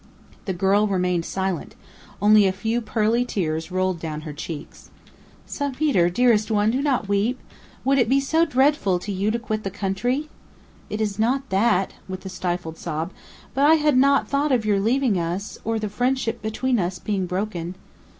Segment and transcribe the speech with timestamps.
[0.45, 1.75] The girl remained silent;
[2.23, 4.89] only a few pearly tears rolled down her cheeks.
[5.45, 7.39] "Savitre, dearest one, do not weep!
[7.85, 10.27] Would it be so dreadful for you to quit the country?"
[10.89, 13.11] "It is not that," with a stifled sob;
[13.53, 17.27] "but I had not thought of your leaving us, or the friendship between us being
[17.27, 17.75] broken."